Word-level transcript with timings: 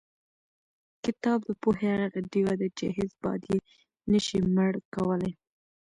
کتاب 1.05 1.39
د 1.45 1.49
پوهې 1.61 1.91
هغه 2.01 2.19
ډیوه 2.31 2.53
ده 2.61 2.67
چې 2.77 2.85
هېڅ 2.97 3.11
باد 3.23 3.41
یې 3.51 3.57
نشي 4.11 4.39
مړ 4.55 4.73
کولی. 4.95 5.31